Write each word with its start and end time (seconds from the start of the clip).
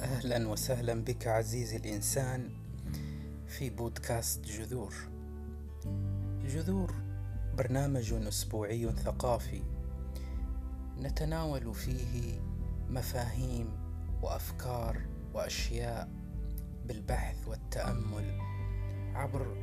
أهلا 0.00 0.48
وسهلا 0.48 0.94
بك 0.94 1.26
عزيزي 1.26 1.76
الإنسان 1.76 2.50
في 3.46 3.70
بودكاست 3.70 4.44
جذور. 4.44 4.94
جذور 6.46 6.94
برنامج 7.58 8.12
أسبوعي 8.12 8.92
ثقافي 8.92 9.62
نتناول 10.98 11.74
فيه 11.74 12.40
مفاهيم 12.88 13.68
وأفكار 14.22 15.00
وأشياء 15.34 16.08
بالبحث 16.86 17.48
والتأمل 17.48 18.38
عبر 19.14 19.56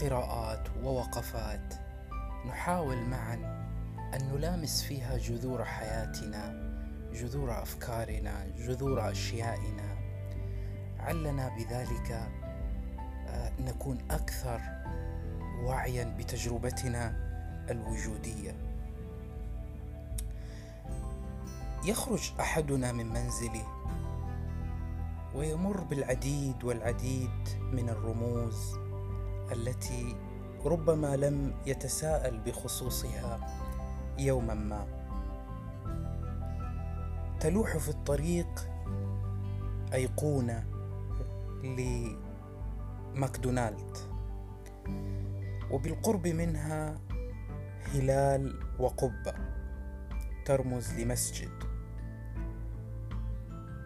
قراءات 0.00 0.68
ووقفات 0.82 1.74
نحاول 2.46 2.96
معا 2.96 3.65
أن 4.14 4.28
نلامس 4.34 4.82
فيها 4.82 5.18
جذور 5.18 5.64
حياتنا 5.64 6.72
جذور 7.12 7.62
أفكارنا 7.62 8.46
جذور 8.58 9.10
أشيائنا. 9.10 9.96
علنا 10.98 11.48
بذلك 11.48 12.28
آه، 13.28 13.52
نكون 13.60 13.98
أكثر 14.10 14.60
وعيا 15.64 16.16
بتجربتنا 16.18 17.16
الوجودية. 17.70 18.54
يخرج 21.84 22.32
أحدنا 22.40 22.92
من 22.92 23.06
منزله 23.06 23.66
ويمر 25.34 25.80
بالعديد 25.80 26.64
والعديد 26.64 27.48
من 27.72 27.88
الرموز 27.88 28.76
التي 29.52 30.16
ربما 30.64 31.16
لم 31.16 31.54
يتساءل 31.66 32.40
بخصوصها. 32.40 33.65
يوما 34.18 34.54
ما. 34.54 34.86
تلوح 37.40 37.76
في 37.76 37.88
الطريق 37.88 38.70
أيقونة 39.92 40.64
لماكدونالد 43.14 43.96
وبالقرب 45.70 46.26
منها 46.26 46.98
هلال 47.94 48.60
وقبة 48.78 49.34
ترمز 50.44 50.94
لمسجد. 50.94 51.50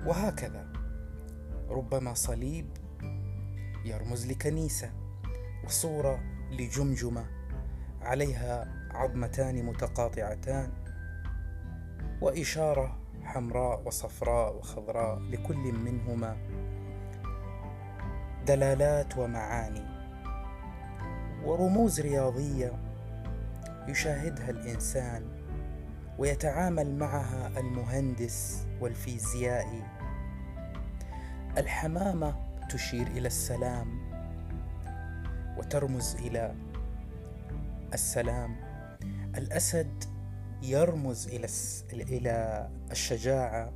وهكذا 0.07 0.73
ربما 1.69 2.15
صليب 2.15 2.67
يرمز 3.85 4.27
لكنيسة 4.27 4.93
وصورة 5.65 6.21
لجمجمة 6.51 7.27
عليها 8.03 8.80
عظمتان 8.95 9.63
متقاطعتان 9.67 10.73
وإشارة 12.21 12.99
حمراء 13.25 13.83
وصفراء 13.87 14.57
وخضراء 14.57 15.19
لكل 15.19 15.73
منهما 15.73 16.37
دلالات 18.47 19.19
ومعاني. 19.19 19.87
ورموز 21.45 22.01
رياضية 22.01 22.73
يشاهدها 23.89 24.51
الإنسان 24.51 25.25
ويتعامل 26.19 26.99
معها 26.99 27.59
المهندس 27.59 28.67
والفيزيائي. 28.81 29.83
الحمامة 31.59 32.37
تشير 32.71 33.07
إلى 33.07 33.27
السلام 33.27 34.01
وترمز 35.59 36.15
إلى 36.15 36.55
السلام. 37.95 38.70
الأسد 39.37 40.05
يرمز 40.63 41.29
إلى 41.29 41.47
إلى 41.93 42.69
الشجاعة. 42.91 43.73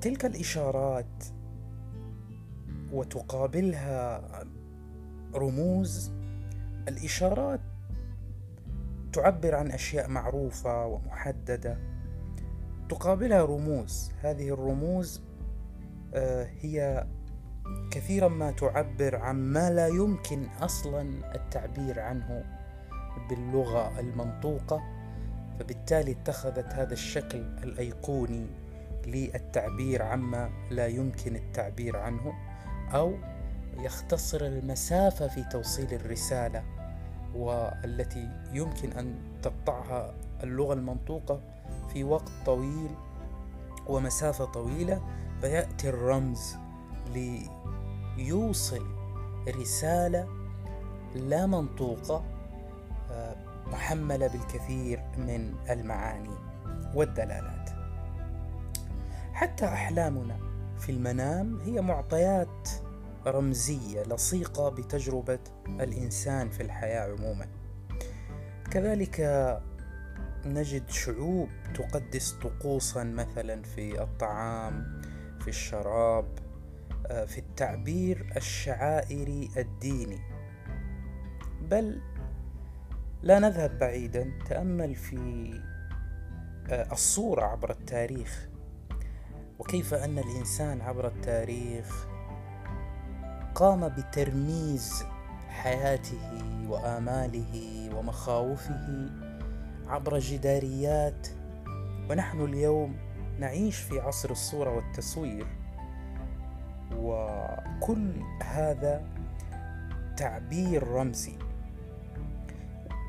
تلك 0.00 0.24
الإشارات 0.24 1.24
وتقابلها 2.92 4.22
رموز. 5.34 6.12
الإشارات 6.88 7.60
تعبر 9.12 9.54
عن 9.54 9.70
أشياء 9.70 10.08
معروفة 10.08 10.86
ومحددة. 10.86 11.78
تقابلها 12.88 13.44
رموز. 13.44 14.10
هذه 14.22 14.48
الرموز 14.48 15.22
آه، 16.14 16.48
هي 16.60 17.06
كثيرا 17.90 18.28
ما 18.28 18.50
تعبر 18.50 19.16
عن 19.16 19.36
ما 19.36 19.70
لا 19.70 19.86
يمكن 19.88 20.46
أصلا 20.60 21.34
التعبير 21.34 22.00
عنه. 22.00 22.55
باللغة 23.28 24.00
المنطوقة 24.00 24.82
فبالتالي 25.58 26.12
اتخذت 26.12 26.72
هذا 26.72 26.92
الشكل 26.92 27.38
الأيقوني 27.38 28.46
للتعبير 29.06 30.02
عما 30.02 30.50
لا 30.70 30.86
يمكن 30.86 31.36
التعبير 31.36 31.96
عنه 31.96 32.32
أو 32.94 33.14
يختصر 33.78 34.40
المسافة 34.40 35.28
في 35.28 35.44
توصيل 35.44 35.94
الرسالة 35.94 36.62
والتي 37.34 38.28
يمكن 38.52 38.92
أن 38.92 39.14
تقطعها 39.42 40.14
اللغة 40.42 40.74
المنطوقة 40.74 41.40
في 41.92 42.04
وقت 42.04 42.32
طويل 42.46 42.90
ومسافة 43.86 44.44
طويلة 44.44 45.02
فيأتي 45.40 45.88
الرمز 45.88 46.56
ليوصل 48.16 48.86
رسالة 49.48 50.28
لا 51.14 51.46
منطوقة 51.46 52.14
آه، 52.14 52.35
محمله 53.66 54.26
بالكثير 54.26 55.02
من 55.18 55.54
المعاني 55.70 56.38
والدلالات. 56.94 57.70
حتى 59.32 59.64
أحلامنا 59.64 60.38
في 60.78 60.92
المنام 60.92 61.60
هي 61.60 61.80
معطيات 61.80 62.68
رمزية 63.26 64.02
لصيقة 64.02 64.68
بتجربة 64.68 65.38
الإنسان 65.66 66.50
في 66.50 66.62
الحياة 66.62 67.12
عموما. 67.12 67.46
كذلك 68.70 69.20
نجد 70.46 70.90
شعوب 70.90 71.48
تقدس 71.74 72.32
طقوسا 72.32 73.04
مثلا 73.04 73.62
في 73.62 74.02
الطعام 74.02 75.02
في 75.40 75.48
الشراب 75.48 76.26
آه، 77.06 77.24
في 77.24 77.38
التعبير 77.38 78.32
الشعائري 78.36 79.50
الديني. 79.56 80.18
بل 81.62 82.00
لا 83.22 83.38
نذهب 83.38 83.78
بعيدا. 83.78 84.32
تأمل 84.48 84.94
في 84.94 85.52
آه، 86.70 86.92
الصورة 86.92 87.42
عبر 87.42 87.70
التاريخ. 87.70 88.48
وكيف 89.58 89.94
أن 89.94 90.18
الإنسان 90.18 90.80
عبر 90.80 91.06
التاريخ 91.06 92.06
قام 93.54 93.88
بترميز 93.88 95.04
حياته 95.48 96.42
وآماله 96.68 97.90
ومخاوفه 97.94 99.10
عبر 99.86 100.18
جداريات. 100.18 101.28
ونحن 102.10 102.40
اليوم 102.40 102.96
نعيش 103.38 103.76
في 103.76 104.00
عصر 104.00 104.30
الصورة 104.30 104.76
والتصوير. 104.76 105.46
وكل 106.96 108.12
هذا 108.42 109.04
تعبير 110.16 110.88
رمزي. 110.88 111.45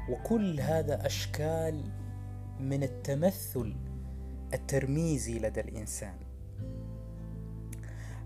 وكل 0.09 0.59
هذا 0.59 1.05
أشكال 1.05 1.83
من 2.59 2.83
التمثل 2.83 3.75
الترميزي 4.53 5.39
لدى 5.39 5.61
الإنسان. 5.61 6.17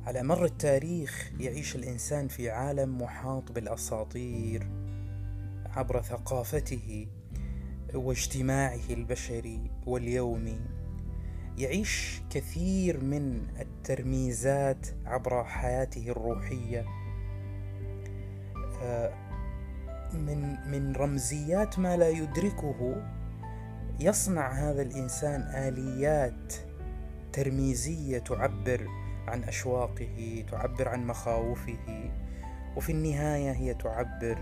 على 0.06 0.24
مر 0.24 0.46
التاريخ 0.46 1.32
يعيش 1.40 1.76
الإنسان 1.76 2.28
في 2.28 2.50
عالم 2.50 3.02
محاط 3.02 3.52
بالأساطير 3.52 4.68
عبر 5.66 6.02
ثقافته 6.02 7.08
واجتماعه 7.94 8.90
البشري 8.90 9.72
واليومي. 9.86 10.62
يعيش 11.58 12.22
كثير 12.30 13.04
من 13.04 13.48
الترميزات 13.60 14.88
عبر 15.06 15.44
حياته 15.44 16.10
الروحية. 16.10 16.86
آه، 18.82 19.31
من 20.16 20.72
من 20.72 20.96
رمزيات 20.96 21.80
ما 21.80 21.98
لا 21.98 22.10
يدركه. 22.10 22.96
يصنع 24.00 24.52
هذا 24.52 24.82
الإنسان 24.82 25.42
آليات 25.42 26.54
ترميزية 27.34 28.18
تعبر 28.18 28.88
عن 29.28 29.44
أشواقه 29.44 30.46
تعبر 30.52 30.88
عن 30.88 31.08
مخاوفه 31.08 32.10
وفي 32.76 32.92
النهاية 32.92 33.52
هي 33.52 33.74
تعبر 33.74 34.38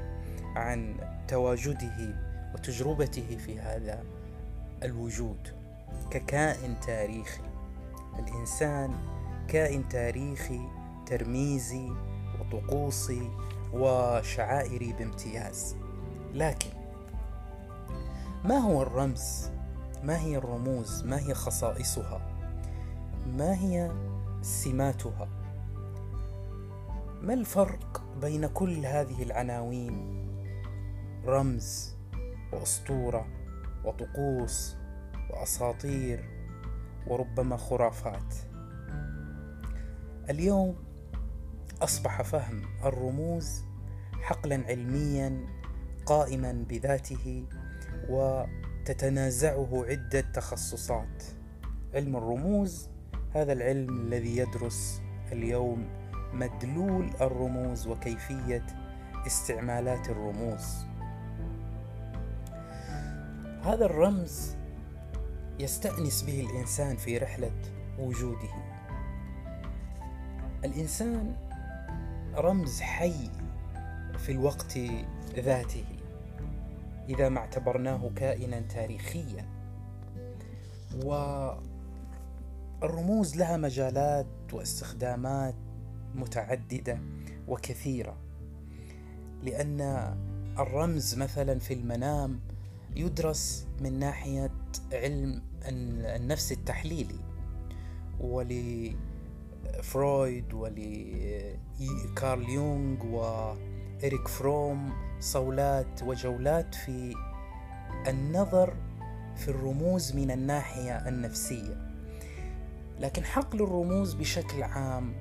عن 0.55 0.95
تواجده 1.27 2.15
وتجربته 2.53 3.37
في 3.37 3.59
هذا 3.59 4.03
الوجود 4.83 5.47
ككائن 6.11 6.75
تاريخي. 6.79 7.41
الإنسان 8.19 8.93
كائن 9.47 9.89
تاريخي 9.89 10.61
ترميزي 11.05 11.89
وطقوسي 12.39 13.29
وشعائري 13.73 14.93
بامتياز. 14.93 15.75
لكن 16.33 16.69
ما 18.43 18.57
هو 18.57 18.81
الرمز؟ 18.81 19.51
ما 20.03 20.19
هي 20.19 20.37
الرموز؟ 20.37 21.03
ما 21.03 21.19
هي 21.19 21.33
خصائصها؟ 21.33 22.21
ما 23.27 23.53
هي 23.53 23.91
سماتها؟ 24.41 25.27
ما 27.21 27.33
الفرق 27.33 28.03
بين 28.21 28.47
كل 28.47 28.85
هذه 28.85 29.23
العناوين؟ 29.23 30.19
رمز 31.25 31.95
وأسطورة 32.53 33.27
وطقوس 33.85 34.75
وأساطير 35.29 36.29
وربما 37.07 37.57
خرافات. 37.57 38.33
اليوم 40.29 40.75
أصبح 41.81 42.21
فهم 42.21 42.61
الرموز 42.85 43.63
حقلا 44.21 44.63
علميا 44.67 45.47
قائما 46.05 46.65
بذاته 46.69 47.45
وتتنازعه 48.09 49.85
عدة 49.89 50.21
تخصصات. 50.21 51.23
علم 51.93 52.15
الرموز 52.15 52.89
هذا 53.35 53.53
العلم 53.53 54.01
الذي 54.01 54.37
يدرس 54.37 55.01
اليوم 55.31 55.87
مدلول 56.33 57.09
الرموز 57.21 57.87
وكيفية 57.87 58.65
استعمالات 59.27 60.09
الرموز. 60.09 60.85
هذا 63.63 63.85
الرمز 63.85 64.55
يستأنس 65.59 66.23
به 66.23 66.47
الإنسان 66.49 66.95
في 66.97 67.17
رحلة 67.17 67.51
وجوده. 67.99 68.49
الإنسان 70.65 71.48
رمز 72.35 72.81
حي 72.81 73.29
في 74.17 74.31
الوقت 74.31 74.79
ذاته 75.35 75.85
إذا 77.09 77.29
ما 77.29 77.39
اعتبرناه 77.39 78.09
كائنا 78.15 78.59
تاريخيا. 78.59 79.45
والرموز 82.81 83.35
لها 83.35 83.57
مجالات 83.57 84.27
واستخدامات 84.53 85.55
متعددة 86.15 86.99
وكثيرة 87.47 88.17
لأن 89.43 89.81
الرمز 90.59 91.15
مثلا 91.15 91.59
في 91.59 91.73
المنام 91.73 92.39
يدرس 92.95 93.67
من 93.81 93.99
ناحية 93.99 94.51
علم 94.93 95.41
النفس 95.65 96.51
التحليلي 96.51 97.19
ولفرويد 99.65 100.53
ولكارل 100.53 102.49
يونغ 102.49 103.05
وإريك 103.05 104.27
فروم 104.27 104.93
صولات 105.19 106.03
وجولات 106.03 106.75
في 106.75 107.15
النظر 108.07 108.73
في 109.35 109.47
الرموز 109.47 110.15
من 110.15 110.31
الناحية 110.31 111.07
النفسية. 111.07 111.89
لكن 112.99 113.23
حقل 113.23 113.61
الرموز 113.61 114.13
بشكل 114.13 114.63
عام 114.63 115.13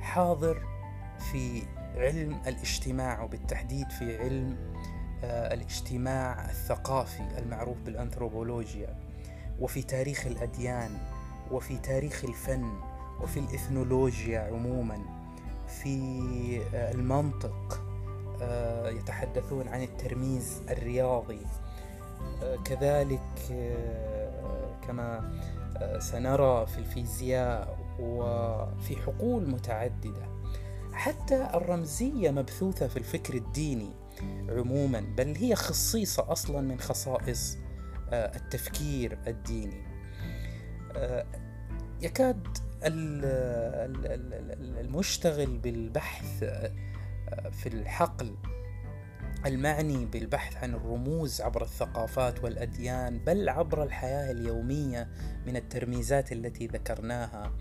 حاضر 0.00 0.62
في 1.32 1.62
علم 1.96 2.40
الاجتماع 2.46 3.22
وبالتحديد 3.22 3.90
في 3.90 4.18
علم 4.18 4.56
آه، 5.24 5.54
الاجتماع 5.54 6.50
الثقافي 6.50 7.38
المعروف 7.38 7.78
بالأنثروبولوجيا. 7.78 8.96
وفي 9.60 9.82
تاريخ 9.82 10.26
الأديان 10.26 10.98
وفي 11.50 11.78
تاريخ 11.78 12.24
الفن. 12.24 12.89
وفي 13.22 13.40
الإثنولوجيا 13.40 14.40
عموما 14.40 14.98
في 15.68 16.60
آه، 16.74 16.92
المنطق 16.92 17.84
آه، 18.42 18.90
يتحدثون 18.90 19.68
عن 19.68 19.82
الترميز 19.82 20.62
الرياضي. 20.70 21.46
كذلك 22.64 23.20
كما 24.86 25.32
سنرى 25.98 26.66
في 26.66 26.78
الفيزياء 26.78 27.78
وفي 28.00 28.96
حقول 28.96 29.50
متعددة. 29.50 30.30
حتى 30.92 31.48
الرمزية 31.54 32.30
مبثوثة 32.30 32.88
في 32.88 32.96
الفكر 32.96 33.34
الديني 33.34 33.90
عموما 34.48 35.00
بل 35.00 35.36
هي 35.36 35.54
خصيصة 35.54 36.32
أصلا 36.32 36.60
من 36.60 36.80
خصائص 36.80 37.58
آه، 38.10 38.36
التفكير 38.36 39.18
الديني. 39.26 39.84
آه، 40.96 41.26
يكاد 42.02 42.48
المشتغل 44.80 45.58
بالبحث 45.58 46.42
آه، 46.42 46.72
في 47.50 47.68
الحقل 47.68 48.34
المعني 49.46 50.06
بالبحث 50.06 50.56
عن 50.56 50.74
الرموز 50.74 51.40
عبر 51.40 51.62
الثقافات 51.62 52.44
والأديان 52.44 53.18
بل 53.18 53.48
عبر 53.48 53.82
الحياة 53.82 54.30
اليومية 54.30 55.08
من 55.46 55.56
الترميزات 55.56 56.32
التي 56.32 56.66
ذكرناها. 56.66 57.52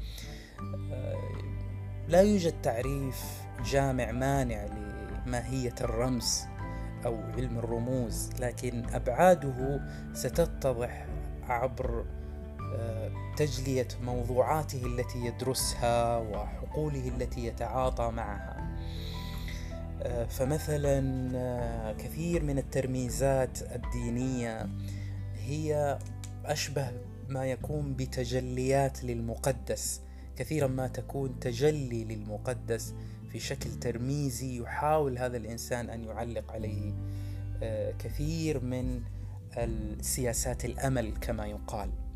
لا 2.07 2.21
يوجد 2.21 2.61
تعريف 2.61 3.23
جامع 3.65 4.11
مانع 4.11 4.65
لماهية 5.25 5.75
الرمز 5.81 6.45
أو 7.05 7.21
علم 7.37 7.59
الرموز 7.59 8.29
لكن 8.39 8.85
أبعاده 8.93 9.81
ستتضح 10.13 11.05
عبر 11.43 11.99
آه، 11.99 12.18
تجلية 13.39 13.87
موضوعاته 14.03 14.85
التي 14.85 15.25
يدرسها 15.25 16.17
وحقوله 16.17 17.07
التي 17.07 17.45
يتعاطى 17.45 18.11
معها. 18.11 18.79
آه، 20.01 20.25
فمثلا 20.25 21.29
آه، 21.35 21.93
كثير 21.93 22.43
من 22.43 22.57
الترميزات 22.57 23.61
الدينية 23.61 24.69
هي 25.35 25.99
أشبه 26.45 26.91
ما 27.29 27.45
يكون 27.45 27.93
بتجليات 27.93 29.03
للمقدس. 29.03 30.01
كثيرا 30.35 30.67
ما 30.67 30.87
تكون 30.87 31.39
تجلي 31.39 32.03
للمقدس 32.03 32.93
في 33.31 33.39
شكل 33.39 33.69
ترميزي 33.69 34.61
يحاول 34.61 35.17
هذا 35.17 35.37
الإنسان 35.37 35.89
أن 35.89 36.03
يعلق 36.03 36.51
عليه. 36.51 36.93
آه، 37.63 37.91
كثير 37.91 38.63
من 38.63 39.01
السياسات 39.57 40.65
الأمل 40.65 41.13
كما 41.21 41.47
يقال. 41.47 42.08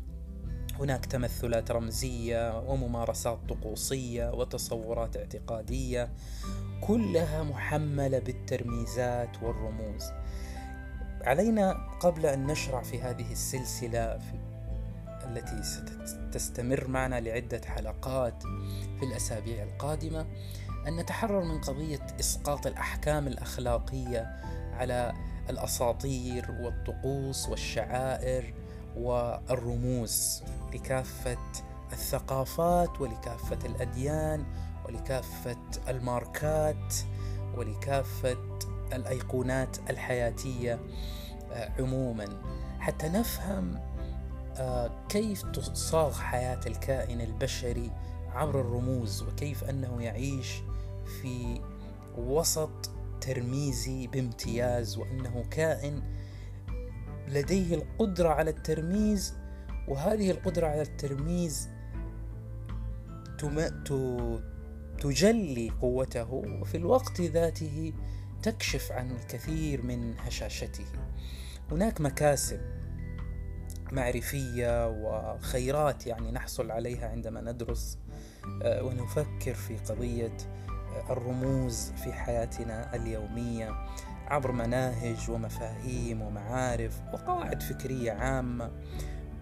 هناك 0.78 1.06
تمثلات 1.06 1.70
رمزية 1.70 2.58
وممارسات 2.58 3.38
طقوسية 3.48 4.30
وتصورات 4.30 5.16
اعتقادية 5.16 6.08
كلها 6.80 7.42
محملة 7.42 8.18
بالترميزات 8.18 9.42
والرموز. 9.42 10.04
علينا 11.22 11.72
قبل 12.00 12.26
أن 12.26 12.46
نشرع 12.46 12.82
في 12.82 13.02
هذه 13.02 13.32
السلسلة 13.32 14.18
في 14.18 14.44
التي 15.24 15.62
ستستمر 16.04 16.88
معنا 16.88 17.20
لعدة 17.20 17.60
حلقات 17.66 18.42
في 18.98 19.04
الأسابيع 19.04 19.62
القادمة 19.62 20.26
أن 20.88 20.96
نتحرر 20.96 21.44
من 21.44 21.60
قضية 21.60 22.06
إسقاط 22.20 22.66
الأحكام 22.66 23.26
الأخلاقية 23.26 24.36
على 24.72 25.12
الأساطير 25.50 26.50
والطقوس 26.50 27.48
والشعائر 27.48 28.54
والرموز 28.96 30.42
لكافة 30.74 31.38
الثقافات 31.92 33.00
ولكافة 33.00 33.58
الأديان 33.66 34.44
ولكافة 34.86 35.56
الماركات 35.88 36.94
ولكافة 37.56 38.58
الأيقونات 38.92 39.76
الحياتية 39.90 40.80
آه، 41.52 41.72
عموما. 41.78 42.24
حتى 42.78 43.08
نفهم 43.08 43.80
آه، 44.56 44.90
كيف 45.08 45.42
تصاغ 45.42 46.12
حياة 46.12 46.60
الكائن 46.66 47.20
البشري 47.20 47.90
عبر 48.34 48.60
الرموز 48.60 49.22
وكيف 49.22 49.64
أنه 49.64 50.02
يعيش 50.02 50.62
في 51.22 51.60
وسط 52.18 52.90
ترميزي 53.20 54.06
بامتياز 54.06 54.98
وأنه 54.98 55.44
كائن 55.50 56.02
لديه 57.34 57.74
القدرة 57.74 58.28
على 58.28 58.50
الترميز 58.50 59.34
وهذه 59.88 60.30
القدرة 60.30 60.66
على 60.66 60.82
الترميز 60.82 61.68
تجلي 64.98 65.70
قوته 65.70 66.32
وفي 66.32 66.76
الوقت 66.76 67.20
ذاته 67.20 67.92
تكشف 68.42 68.92
عن 68.92 69.10
الكثير 69.10 69.82
من 69.82 70.14
هشاشته. 70.18 70.84
هناك 71.70 72.00
مكاسب 72.00 72.60
معرفية 73.92 74.88
وخيرات 74.88 76.06
يعني 76.06 76.30
نحصل 76.30 76.70
عليها 76.70 77.08
عندما 77.08 77.40
ندرس 77.40 77.98
آه، 78.62 78.82
ونفكر 78.82 79.54
في 79.54 79.76
قضية 79.76 80.36
الرموز 81.10 81.90
في 81.90 82.12
حياتنا 82.12 82.96
اليومية. 82.96 83.86
عبر 84.28 84.52
مناهج 84.52 85.30
ومفاهيم 85.30 86.22
ومعارف 86.22 87.00
وقواعد 87.12 87.62
فكرية 87.62 88.12
عامة. 88.12 88.70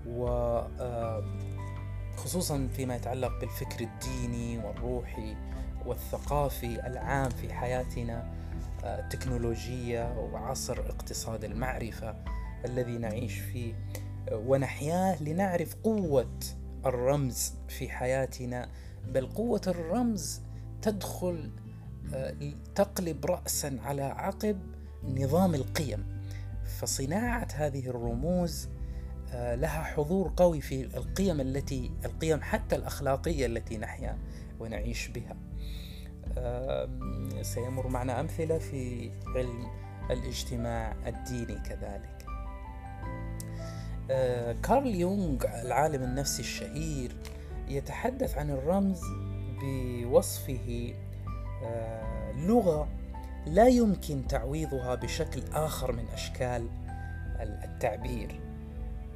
وخصوصا 0.06 1.24
آه، 2.56 2.68
فيما 2.76 2.96
يتعلق 2.96 3.40
بالفكر 3.40 3.80
الديني 3.80 4.58
والروحي 4.58 5.36
والثقافي 5.86 6.86
العام 6.86 7.30
في 7.30 7.54
حياتنا 7.54 8.32
آه، 8.84 9.00
التكنولوجية 9.00 10.18
وعصر 10.18 10.80
اقتصاد 10.80 11.44
المعرفة 11.44 12.14
الذي 12.64 12.98
نعيش 12.98 13.38
فيه. 13.38 13.74
ونحياه 14.32 15.22
لنعرف 15.22 15.74
قوة 15.74 16.38
الرمز 16.86 17.54
في 17.68 17.88
حياتنا 17.88 18.68
بل 19.08 19.26
قوة 19.26 19.60
الرمز 19.66 20.42
تدخل 20.82 21.50
تقلب 22.74 23.26
رأسا 23.26 23.78
على 23.84 24.02
عقب 24.02 24.58
نظام 25.04 25.54
القيم. 25.54 26.22
فصناعة 26.80 27.48
هذه 27.54 27.88
الرموز 27.88 28.68
آه، 29.34 29.54
لها 29.54 29.82
حضور 29.82 30.32
قوي 30.36 30.60
في 30.60 30.84
القيم 30.96 31.40
التي 31.40 31.90
القيم 32.04 32.40
حتى 32.42 32.76
الأخلاقية 32.76 33.46
التي 33.46 33.78
نحيا 33.78 34.18
ونعيش 34.60 35.08
بها. 35.08 35.36
سيمر 37.42 37.88
معنا 37.88 38.20
أمثلة 38.20 38.58
في 38.58 39.10
علم 39.36 39.66
الاجتماع 40.10 40.96
الديني 41.06 41.54
كذلك. 41.54 42.26
آه، 44.10 44.56
كارل 44.62 44.94
يونغ 44.94 45.44
العالم 45.44 46.02
النفسي 46.02 46.42
الشهير 46.42 47.16
يتحدث 47.68 48.38
عن 48.38 48.50
الرمز 48.50 49.00
بوصفه 49.62 50.94
آه، 50.94 51.01
لغة 52.36 52.88
لا 53.46 53.68
يمكن 53.68 54.26
تعويضها 54.26 54.94
بشكل 54.94 55.42
آخر 55.52 55.92
من 55.92 56.08
أشكال 56.08 56.68
التعبير. 57.40 58.40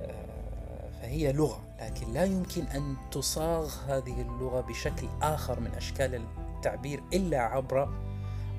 آه، 0.03 0.91
فهي 1.03 1.33
لغة 1.33 1.61
لكن 1.81 2.13
لا 2.13 2.25
يمكن 2.25 2.63
أن 2.63 2.97
تصاغ 3.11 3.75
هذه 3.89 4.21
اللغة 4.23 4.61
بشكل 4.61 5.07
آخر 5.23 5.61
من 5.61 5.71
أشكال 5.75 6.23
التعبير 6.57 7.03
إلا 7.13 7.41
عبر 7.41 7.89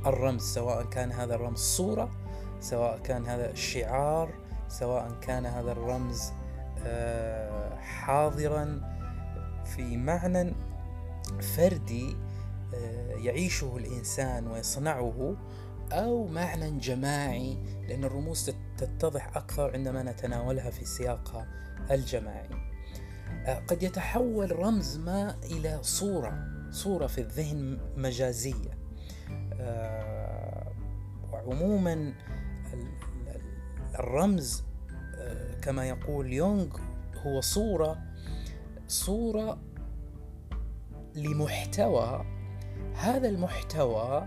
الرمز 0.06 0.42
سواء 0.42 0.84
كان 0.84 1.12
هذا 1.12 1.36
الرمز 1.36 1.60
صورة 1.60 2.12
سواء 2.60 2.98
كان 2.98 3.26
هذا 3.26 3.54
شعار 3.54 4.30
سواء 4.70 5.12
كان 5.22 5.46
هذا 5.46 5.72
الرمز 5.72 6.32
آه، 6.86 7.76
حاضرا 7.76 8.82
في 9.66 9.98
معنى 9.98 10.54
فردي 11.56 12.12
آه، 12.12 12.27
يعيشه 13.18 13.78
الإنسان 13.78 14.48
ويصنعه 14.48 15.38
أو 15.92 16.28
معنى 16.28 16.80
جماعي 16.80 17.58
لأن 17.88 18.04
الرموز 18.04 18.52
تتضح 18.78 19.38
أكثر 19.38 19.74
عندما 19.74 20.04
نتناولها 20.04 20.70
في 20.70 20.86
سياقها 20.86 21.48
الجماعي. 21.92 22.50
آه، 23.46 23.60
قد 23.68 23.84
يتحول 23.84 24.60
رمز 24.60 24.98
ما 24.98 25.36
إلى 25.44 25.80
صورة 25.82 26.48
صورة 26.72 27.08
في 27.08 27.22
الذهن 27.22 27.80
مجازية. 27.98 28.78
وعموما 31.32 32.14
الرمز 34.00 34.64
كما 35.62 35.86
يقول 35.86 36.34
يونغ 36.34 36.78
هو 37.26 37.42
صورة 37.42 37.98
صورة 38.88 39.60
لمحتوى 41.16 42.37
هذا 42.96 43.30
المحتوى 43.30 44.26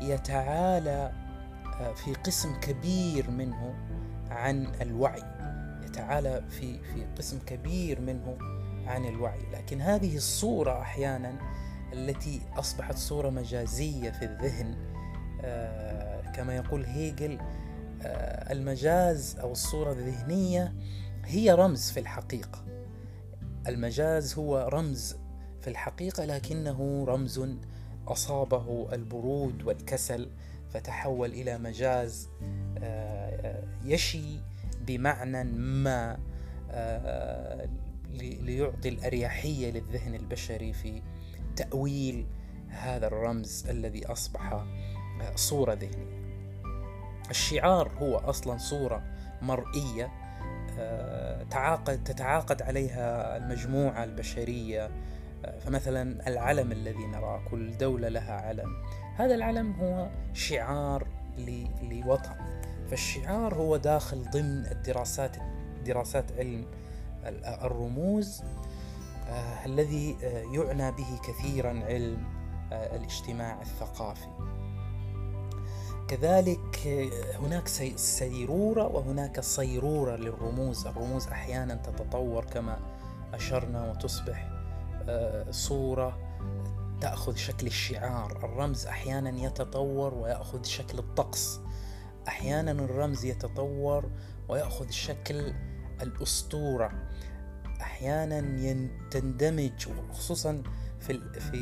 يتعالى 0.00 1.12
آه، 1.80 1.92
في 1.92 2.14
قسم 2.14 2.60
كبير 2.60 3.30
منه 3.30 3.74
عن 4.30 4.66
الوعي. 4.80 5.22
يتعالى 5.84 6.44
في 6.50 6.78
في 6.78 7.06
قسم 7.18 7.38
كبير 7.46 8.00
منه 8.00 8.38
عن 8.86 9.04
الوعي. 9.04 9.40
لكن 9.52 9.80
هذه 9.80 10.16
الصورة 10.16 10.80
أحيانا 10.80 11.34
التي 11.92 12.40
أصبحت 12.56 12.96
صورة 12.96 13.30
مجازية 13.30 14.10
في 14.10 14.24
الذهن 14.24 14.74
آه، 15.42 16.32
كما 16.32 16.56
يقول 16.56 16.84
هيجل 16.84 17.38
آه، 18.02 18.52
المجاز 18.52 19.36
أو 19.38 19.52
الصورة 19.52 19.92
الذهنية 19.92 20.74
هي 21.24 21.52
رمز 21.52 21.90
في 21.90 22.00
الحقيقة. 22.00 22.64
المجاز 23.68 24.34
هو 24.34 24.68
رمز 24.72 25.16
في 25.60 25.70
الحقيقة 25.70 26.24
لكنه 26.24 27.04
رمز 27.08 27.38
أصابه 28.08 28.88
البرود 28.92 29.62
والكسل 29.62 30.30
فتحول 30.70 31.30
إلى 31.30 31.58
مجاز 31.58 32.28
آه، 32.78 33.62
يشي 33.84 34.40
بمعنى 34.86 35.44
ما 35.44 36.18
آه، 36.70 37.68
ليعطي 38.10 38.88
الأريحية 38.88 39.70
للذهن 39.70 40.14
البشري 40.14 40.72
في 40.72 41.02
تأويل 41.56 42.26
هذا 42.68 43.06
الرمز 43.06 43.66
الذي 43.68 44.06
أصبح 44.06 44.64
صورة 45.34 45.72
ذهنية. 45.72 46.20
الشعار 47.30 47.92
هو 47.98 48.16
أصلا 48.16 48.58
صورة 48.58 49.02
مرئية 49.42 50.10
آه، 50.78 51.42
تعاقد 51.42 52.04
تتعاقد 52.04 52.62
عليها 52.62 53.36
المجموعة 53.36 54.04
البشرية 54.04 54.84
آه، 54.84 54.90
فمثلا 55.60 56.28
العلم 56.28 56.72
الذي 56.72 57.06
نراه 57.06 57.40
كل 57.50 57.78
دولة 57.78 58.08
لها 58.08 58.32
علم. 58.32 58.68
هذا 59.16 59.34
العلم 59.34 59.72
هو 59.72 60.08
شعار 60.32 61.06
لوطن. 61.82 62.34
فالشعار 62.90 63.54
هو 63.54 63.76
داخل 63.76 64.30
ضمن 64.30 64.66
الدراسات 64.66 65.36
دراسات 65.86 66.32
علم 66.32 66.66
الرموز 67.62 68.42
آه 69.28 69.66
الذي 69.66 70.16
يعنى 70.52 70.92
به 70.92 71.18
كثيرا 71.28 71.82
علم 71.84 72.24
آه 72.72 72.96
الاجتماع 72.96 73.60
الثقافي. 73.60 74.28
كذلك 76.08 76.78
هناك 77.40 77.68
سيرورة 77.96 78.86
وهناك 78.86 79.40
صيرورة 79.40 80.16
للرموز. 80.16 80.86
الرموز 80.86 81.26
أحيانا 81.26 81.74
تتطور 81.74 82.44
كما 82.44 82.78
أشرنا 83.34 83.90
وتصبح. 83.90 84.38
آه، 84.38 84.59
صورة 85.50 86.18
تأخذ 87.00 87.36
شكل 87.36 87.66
الشعار. 87.66 88.44
الرمز 88.44 88.86
أحيانا 88.86 89.46
يتطور 89.46 90.14
ويأخذ 90.14 90.64
شكل 90.64 90.98
الطقس. 90.98 91.60
أحيانا 92.28 92.72
الرمز 92.72 93.24
يتطور 93.24 94.10
ويأخذ 94.48 94.90
شكل 94.90 95.54
الأسطورة. 96.02 96.92
أحيانا 97.80 98.40
تندمج 99.10 99.88
خصوصا 100.12 100.62
في 101.00 101.20
في 101.40 101.54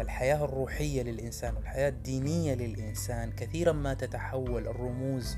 الحياة 0.00 0.44
الروحية 0.44 1.02
للإنسان 1.02 1.56
والحياة 1.56 1.88
الدينية 1.88 2.54
للإنسان. 2.54 3.32
كثيرا 3.32 3.72
ما 3.72 3.94
تتحول 3.94 4.66
الرموز 4.68 5.36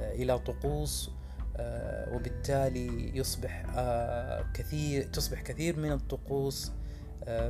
آه، 0.00 0.12
إلى 0.12 0.38
طقوس 0.38 1.10
آه، 1.10 1.23
وبالتالي 2.12 3.18
يصبح 3.18 3.64
آه، 3.76 4.44
كثير 4.54 5.02
تصبح 5.02 5.40
كثير 5.40 5.78
من 5.78 5.92
الطقوس 5.92 6.72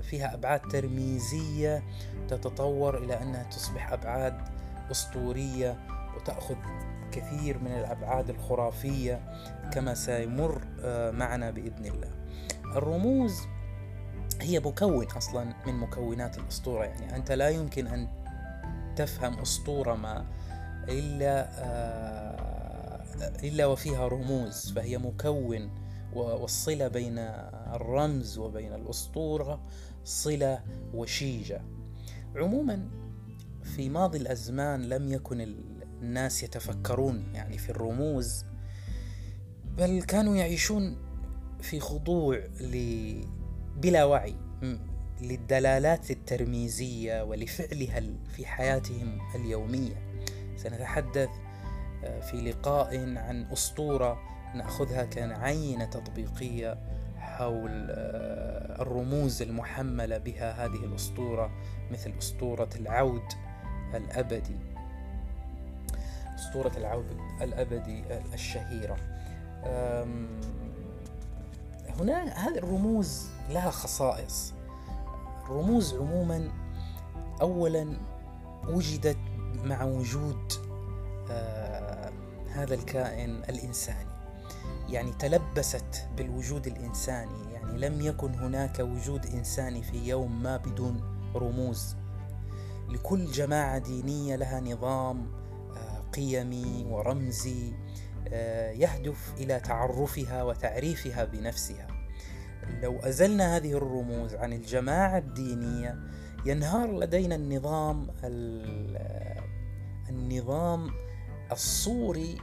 فيها 0.02 0.34
أبعاد 0.34 0.60
ترميزية 0.60 1.82
تتطور 2.28 2.98
إلى 2.98 3.22
أنها 3.22 3.42
تصبح 3.42 3.92
أبعاد 3.92 4.34
أسطورية 4.90 5.78
وتأخذ 6.16 6.56
كثير 7.12 7.58
من 7.58 7.72
الأبعاد 7.72 8.30
الخرافية 8.30 9.20
كما 9.72 9.94
سيمر 9.94 10.60
معنا 11.12 11.50
بإذن 11.50 11.86
الله. 11.86 12.10
الرموز 12.76 13.40
هي 14.40 14.60
مكون 14.60 15.06
أصلا 15.06 15.54
من 15.66 15.74
مكونات 15.74 16.38
الأسطورة 16.38 16.84
يعني 16.84 17.16
أنت 17.16 17.32
لا 17.32 17.48
يمكن 17.48 17.86
أن 17.86 18.08
تفهم 18.96 19.38
أسطورة 19.38 19.94
ما 19.94 20.26
إلا 20.88 21.48
إلا 23.22 23.66
وفيها 23.66 24.08
رموز 24.08 24.72
فهي 24.72 24.98
مكون 24.98 25.70
والصلة 26.14 26.88
بين 26.88 27.18
الرمز 27.18 28.38
وبين 28.38 28.72
الأسطورة 28.72 29.62
صلة 30.04 30.62
وشيجة. 30.94 31.62
عموما 32.36 32.88
في 33.62 33.88
ماضي 33.88 34.18
الأزمان 34.18 34.82
لم 34.88 35.12
يكن 35.12 35.40
الناس 36.02 36.42
يتفكرون 36.42 37.34
يعني 37.34 37.58
في 37.58 37.70
الرموز 37.70 38.44
بل 39.64 40.02
كانوا 40.02 40.36
يعيشون 40.36 40.96
في 41.60 41.80
خضوع 41.80 42.40
بلا 43.76 44.04
وعي 44.04 44.36
للدلالات 45.20 46.10
الترميزية 46.10 47.22
ولفعلها 47.22 48.02
في 48.36 48.46
حياتهم 48.46 49.18
اليومية. 49.34 50.14
سنتحدث 50.56 51.28
في 52.20 52.50
لقاء 52.50 52.96
عن 53.16 53.46
أسطورة 53.52 54.18
نأخذها 54.54 55.04
كعينة 55.04 55.84
تطبيقية 55.84 56.78
حول 57.18 57.86
آه، 57.90 58.82
الرموز 58.82 59.42
المحملة 59.42 60.18
بها 60.18 60.64
هذه 60.64 60.84
الأسطورة 60.84 61.50
مثل 61.90 62.12
أسطورة 62.18 62.68
العود 62.76 63.32
الأبدي. 63.94 64.56
أسطورة 66.34 66.72
العود 66.76 67.06
الأبدي 67.42 68.04
الشهيرة. 68.34 68.96
هنا 72.00 72.22
هذه 72.22 72.58
الرموز 72.58 73.28
لها 73.50 73.70
خصائص. 73.70 74.54
الرموز 75.44 75.94
عموما 75.94 76.48
اولا 77.40 77.96
وجدت 78.68 79.18
مع 79.64 79.84
وجود 79.84 80.52
آه 81.30 81.63
هذا 82.54 82.74
الكائن 82.74 83.30
الإنساني. 83.48 84.14
يعني 84.88 85.12
تلبست 85.12 86.06
بالوجود 86.16 86.66
الإنساني 86.66 87.52
يعني 87.52 87.78
لم 87.78 88.00
يكن 88.00 88.34
هناك 88.34 88.78
وجود 88.78 89.26
إنساني 89.26 89.82
في 89.82 90.08
يوم 90.08 90.42
ما 90.42 90.56
بدون 90.56 91.00
رموز. 91.34 91.96
لكل 92.88 93.26
جماعة 93.26 93.78
دينية 93.78 94.36
لها 94.36 94.60
نظام 94.60 95.26
آه، 95.76 96.00
قيمي 96.14 96.86
ورمزي 96.88 97.72
آه، 98.28 98.70
يهدف 98.70 99.32
إلى 99.38 99.60
تعرفها 99.60 100.42
وتعريفها 100.42 101.24
بنفسها. 101.24 101.86
لو 102.82 102.98
أزلنا 102.98 103.56
هذه 103.56 103.72
الرموز 103.72 104.34
عن 104.34 104.52
الجماعة 104.52 105.18
الدينية 105.18 105.98
ينهار 106.46 106.98
لدينا 106.98 107.34
النظام 107.34 108.06
النظام 110.08 110.90
الصوري 111.54 112.36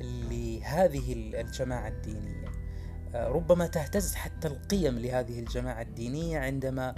لهذه 0.00 1.12
الجماعة 1.12 1.88
الدينية. 1.88 2.44
آه، 3.14 3.28
ربما 3.28 3.66
تهتز 3.66 4.14
حتى 4.14 4.48
القيم 4.48 4.98
لهذه 4.98 5.40
الجماعة 5.40 5.82
الدينية 5.82 6.38
عندما 6.38 6.94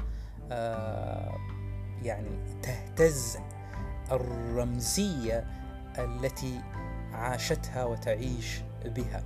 آه، 0.50 1.36
يعني 2.02 2.60
تهتز 2.62 3.38
الرمزية 4.12 5.46
التي 5.98 6.60
عاشتها 7.12 7.84
وتعيش 7.84 8.60
بها. 8.84 9.24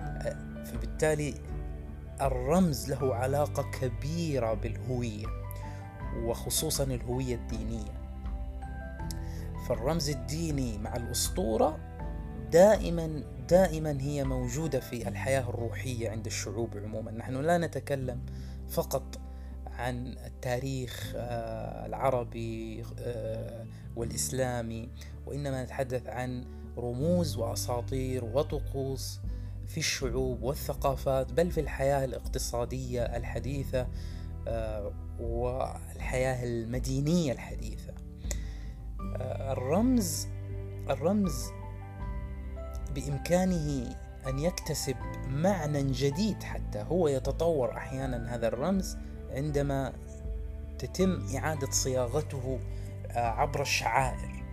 آه، 0.00 0.64
فبالتالي 0.64 1.34
الرمز 2.20 2.90
له 2.90 3.14
علاقة 3.14 3.70
كبيرة 3.70 4.54
بالهوية 4.54 5.26
وخصوصا 6.16 6.84
الهوية 6.84 7.34
الدينية. 7.34 7.99
فالرمز 9.70 10.10
الديني 10.10 10.78
مع 10.78 10.96
الأسطورة 10.96 11.78
دائما 12.52 13.22
دائما 13.48 14.00
هي 14.00 14.24
موجودة 14.24 14.80
في 14.80 15.08
الحياة 15.08 15.50
الروحية 15.50 16.10
عند 16.10 16.26
الشعوب 16.26 16.76
عموما. 16.76 17.10
نحن 17.10 17.36
لا 17.36 17.58
نتكلم 17.58 18.20
فقط 18.68 19.20
عن 19.66 20.06
التاريخ 20.26 21.12
آه، 21.16 21.86
العربي 21.86 22.84
آه، 22.98 23.66
والإسلامي 23.96 24.88
وإنما 25.26 25.64
نتحدث 25.64 26.06
عن 26.06 26.44
رموز 26.78 27.36
وأساطير 27.36 28.24
وطقوس 28.24 29.20
في 29.66 29.78
الشعوب 29.78 30.42
والثقافات 30.42 31.32
بل 31.32 31.50
في 31.50 31.60
الحياة 31.60 32.04
الاقتصادية 32.04 33.02
الحديثة 33.02 33.88
آه، 34.48 34.92
والحياة 35.20 36.44
المدينية 36.44 37.32
الحديثة. 37.32 37.99
الرمز 39.16 40.28
الرمز 40.90 41.50
بإمكانه 42.94 43.96
أن 44.26 44.38
يكتسب 44.38 44.96
معنى 45.28 45.92
جديد 45.92 46.42
حتى 46.42 46.82
هو 46.90 47.08
يتطور 47.08 47.76
أحيانا. 47.76 48.34
هذا 48.34 48.48
الرمز 48.48 48.96
عندما 49.30 49.92
تتم 50.78 51.26
إعادة 51.36 51.70
صياغته 51.70 52.58
آه، 53.10 53.28
عبر 53.28 53.62
الشعائر 53.62 54.44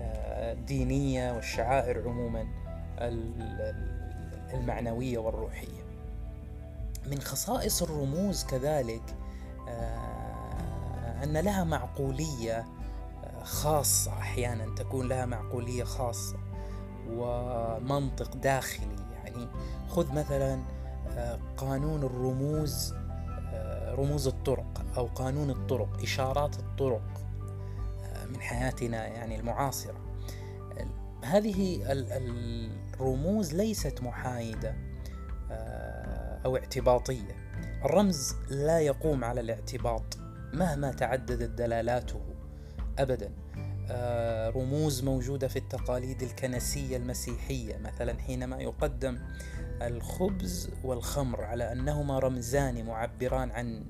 آه، 0.00 0.52
الدينية 0.52 1.32
والشعائر 1.32 2.08
عموما 2.08 2.46
المعنوية 4.54 5.18
والروحية. 5.18 5.84
من 7.06 7.20
خصائص 7.20 7.82
الرموز 7.82 8.44
كذلك 8.44 9.02
آه، 9.68 11.24
أن 11.24 11.36
لها 11.36 11.64
معقولية 11.64 12.64
خاصة 13.44 14.12
أحيانا 14.12 14.74
تكون 14.74 15.08
لها 15.08 15.26
معقولية 15.26 15.84
خاصة 15.84 16.36
ومنطق 17.08 18.36
داخلي. 18.36 18.96
يعني 19.24 19.48
خذ 19.88 20.12
مثلا 20.12 20.62
آه، 21.08 21.38
قانون 21.56 22.02
الرموز 22.02 22.94
آه، 23.54 23.94
رموز 23.94 24.26
الطرق 24.26 24.84
أو 24.96 25.06
قانون 25.06 25.50
الطرق 25.50 26.02
إشارات 26.02 26.58
الطرق 26.58 27.20
آه، 28.04 28.24
من 28.26 28.40
حياتنا 28.40 29.06
يعني 29.06 29.40
المعاصرة. 29.40 30.04
هذه 31.24 31.82
الرموز 33.00 33.54
ليست 33.54 34.02
محايدة 34.02 34.76
أو 36.44 36.56
اعتباطية. 36.56 37.36
الرمز 37.84 38.34
لا 38.50 38.80
يقوم 38.80 39.24
على 39.24 39.40
الاعتباط 39.40 40.18
مهما 40.52 40.92
تعددت 40.92 41.50
دلالاته. 41.50 42.33
أبدا. 42.98 43.30
آه، 43.90 44.50
رموز 44.50 45.04
موجودة 45.04 45.48
في 45.48 45.56
التقاليد 45.58 46.22
الكنسية 46.22 46.96
المسيحية 46.96 47.76
مثلا 47.78 48.18
حينما 48.18 48.56
يقدم 48.56 49.18
الخبز 49.82 50.70
والخمر 50.84 51.44
على 51.44 51.72
أنهما 51.72 52.18
رمزان 52.18 52.86
معبران 52.86 53.50
عن 53.50 53.84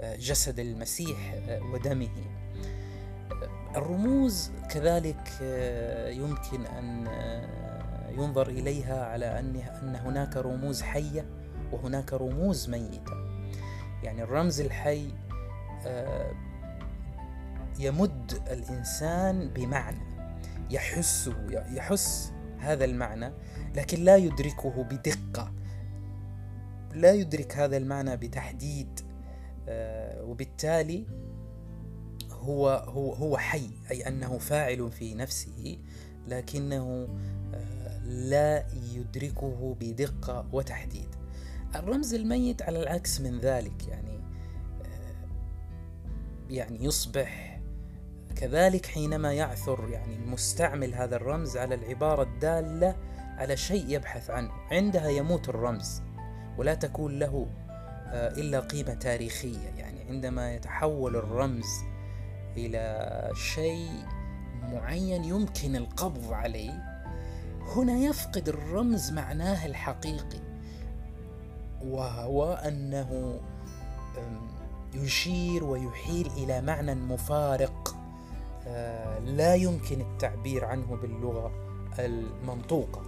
آه، 0.00 0.16
جسد 0.16 0.58
المسيح 0.58 1.34
آه، 1.48 1.62
ودمه. 1.62 2.10
الرموز 3.76 4.50
كذلك 4.70 5.28
يمكن 6.16 6.66
أن 6.66 7.06
ينظر 8.10 8.48
إليها 8.48 9.04
على 9.04 9.38
أن 9.38 9.96
هناك 9.96 10.36
رموز 10.36 10.82
حية 10.82 11.26
وهناك 11.72 12.12
رموز 12.12 12.68
ميتة. 12.68 13.12
يعني 14.02 14.22
الرمز 14.22 14.60
الحي 14.60 15.10
يمد 17.78 18.42
الإنسان 18.50 19.48
بمعنى 19.48 20.16
يحسه 20.70 21.34
يحس 21.50 22.32
هذا 22.58 22.84
المعنى 22.84 23.32
لكن 23.74 24.04
لا 24.04 24.16
يدركه 24.16 24.82
بدقة. 24.82 25.52
لا 26.94 27.12
يدرك 27.12 27.56
هذا 27.56 27.76
المعنى 27.76 28.16
بتحديد 28.16 29.00
آه، 29.68 30.24
وبالتالي 30.24 31.06
هو 32.30 32.68
هو 32.68 33.12
هو 33.12 33.36
حي 33.36 33.70
أي 33.90 34.08
أنه 34.08 34.38
فاعل 34.38 34.90
في 34.92 35.14
نفسه 35.14 35.78
لكنه 36.28 37.08
آه، 37.54 37.98
لا 38.04 38.66
يدركه 38.94 39.76
بدقة 39.80 40.48
وتحديد. 40.52 41.08
الرمز 41.74 42.14
الميت 42.14 42.62
على 42.62 42.82
العكس 42.82 43.20
من 43.20 43.40
ذلك 43.40 43.88
يعني 43.88 44.20
آه، 44.84 45.26
يعني 46.50 46.84
يصبح 46.84 47.55
كذلك 48.36 48.86
حينما 48.86 49.32
يعثر 49.32 49.88
يعني 49.88 50.16
المستعمل 50.16 50.94
هذا 50.94 51.16
الرمز 51.16 51.56
على 51.56 51.74
العبارة 51.74 52.22
الدالة 52.22 52.96
على 53.38 53.56
شيء 53.56 53.84
يبحث 53.88 54.30
عنه. 54.30 54.50
عندها 54.70 55.08
يموت 55.08 55.48
الرمز 55.48 56.02
ولا 56.58 56.74
تكون 56.74 57.18
له 57.18 57.46
آه، 58.08 58.28
إلا 58.28 58.60
قيمة 58.60 58.94
تاريخية. 58.94 59.68
يعني 59.78 60.00
عندما 60.08 60.54
يتحول 60.54 61.16
الرمز 61.16 61.66
إلى 62.56 63.30
شيء 63.34 64.04
معين 64.62 65.24
يمكن 65.24 65.76
القبض 65.76 66.32
عليه 66.32 66.96
هنا 67.76 67.92
يفقد 67.92 68.48
الرمز 68.48 69.12
معناه 69.12 69.66
الحقيقي 69.66 70.40
وهو 71.84 72.52
أنه 72.52 73.40
يشير 74.94 75.64
ويحيل 75.64 76.26
إلى 76.36 76.60
معنى 76.60 76.94
مفارق 76.94 77.85
لا 79.24 79.54
يمكن 79.54 80.00
التعبير 80.00 80.64
عنه 80.64 80.96
باللغة 80.96 81.52
المنطوقة. 81.98 83.02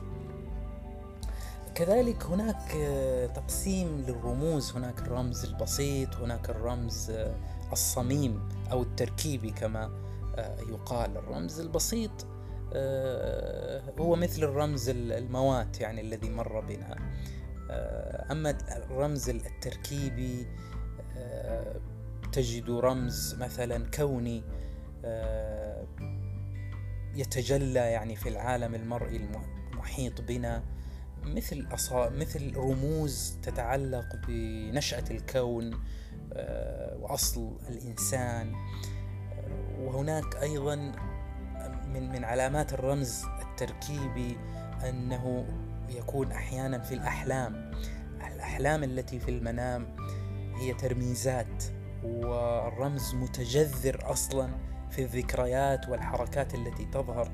كذلك 1.75 2.25
هناك 2.25 2.73
آه، 2.77 3.27
تقسيم 3.27 4.05
للرموز. 4.09 4.73
هناك 4.73 4.99
الرمز 4.99 5.45
البسيط 5.45 6.17
هناك 6.17 6.51
الرمز 6.51 7.11
آه، 7.11 7.35
الصميم 7.73 8.49
أو 8.73 8.83
التركيبي 8.83 9.51
كما 9.51 9.91
يقال. 10.69 11.17
الرمز 11.17 11.61
البسيط 11.61 12.11
هو 14.01 14.17
مثل 14.17 14.43
الرمز 14.43 14.89
الموات 14.89 15.81
يعني 15.81 16.01
الذي 16.01 16.31
مر 16.31 16.61
بنا. 16.61 16.97
أما 18.31 18.59
الرمز 18.77 19.29
التركيبي 19.31 20.47
تجد 22.33 22.71
رمز 22.71 23.35
مثلا 23.35 23.91
كوني 23.91 24.39
آه، 24.39 24.68
يتجلى 27.15 27.81
يعني 27.81 28.17
في 28.17 28.29
العالم 28.29 28.75
المرئي 28.75 29.29
المحيط 29.73 30.21
بنا 30.21 30.63
مثل 31.25 31.67
مثل 31.95 32.57
رموز 32.57 33.39
تتعلق 33.43 34.17
بنشأة 34.29 35.05
الكون 35.11 35.81
آه، 36.33 36.97
وأصل 37.01 37.57
الإنسان. 37.69 38.55
آه، 38.55 39.81
وهناك 39.81 40.37
أيضا 40.37 40.77
من 41.87 42.13
من 42.13 42.25
علامات 42.25 42.73
الرمز 42.73 43.25
التركيبي 43.43 44.37
أنه 44.89 45.47
يكون 45.89 46.33
أحيانا 46.33 46.79
في 46.79 46.95
الأحلام. 46.95 47.71
الأحلام 48.35 48.85
التي 48.85 49.21
في 49.21 49.31
المنام 49.31 49.97
هي 50.61 50.75
ترميزات 50.75 51.65
والرمز 52.05 53.15
متجذر 53.15 54.11
أصلا 54.13 54.51
في 54.91 55.03
الذكريات 55.03 55.89
والحركات 55.89 56.55
التي 56.55 56.85
تظهر 56.85 57.31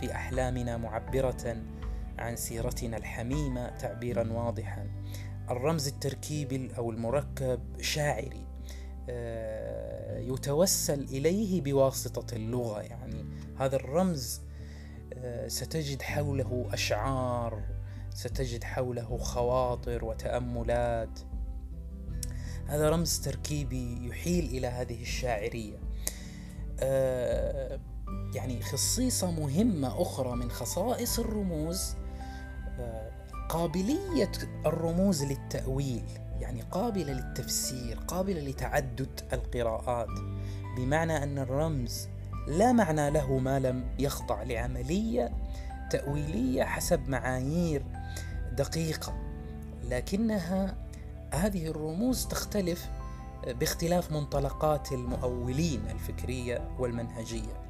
في 0.00 0.12
أحلامنا 0.12 0.76
معبرة 0.76 1.56
عن 2.18 2.36
سيرتنا 2.36 2.96
الحميمة 2.96 3.68
تعبيرا 3.68 4.32
واضحا. 4.32 4.86
الرمز 5.50 5.88
التركيبي 5.88 6.70
أو 6.78 6.90
المركب 6.90 7.60
شاعري 7.80 8.46
آه، 9.10 10.18
يتوسل 10.18 11.00
إليه 11.04 11.60
بواسطة 11.60 12.34
اللغة. 12.34 12.80
يعني 12.80 13.24
هذا 13.58 13.76
الرمز 13.76 14.40
آه، 15.14 15.48
ستجد 15.48 16.02
حوله 16.02 16.68
أشعار 16.72 17.62
ستجد 18.14 18.64
حوله 18.64 19.18
خواطر 19.18 20.04
وتأملات. 20.04 21.20
هذا 22.66 22.90
رمز 22.90 23.20
تركيبي 23.20 24.06
يحيل 24.06 24.44
إلى 24.44 24.66
هذه 24.66 25.02
الشاعرية. 25.02 25.76
آه، 25.76 25.87
يعني 28.34 28.62
خصيصة 28.62 29.30
مهمة 29.30 30.02
أخرى 30.02 30.36
من 30.36 30.50
خصائص 30.50 31.18
الرموز 31.18 31.94
قابلية 33.48 34.32
الرموز 34.66 35.24
للتأويل 35.24 36.04
يعني 36.40 36.62
قابلة 36.62 37.12
للتفسير 37.12 37.98
قابلة 37.98 38.40
لتعدد 38.40 39.20
القراءات 39.32 40.08
بمعنى 40.76 41.22
أن 41.22 41.38
الرمز 41.38 42.08
لا 42.48 42.72
معنى 42.72 43.10
له 43.10 43.38
ما 43.38 43.58
لم 43.58 43.84
يخضع 43.98 44.42
لعملية 44.42 45.32
تأويلية 45.90 46.64
حسب 46.64 47.08
معايير 47.08 47.84
دقيقة 48.52 49.14
لكنها 49.84 50.76
هذه 51.34 51.66
الرموز 51.66 52.26
تختلف 52.26 52.88
باختلاف 53.46 54.12
منطلقات 54.12 54.92
المؤولين 54.92 55.90
الفكرية 55.90 56.68
والمنهجية. 56.78 57.62